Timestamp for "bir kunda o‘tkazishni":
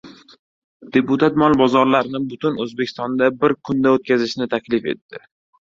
3.45-4.51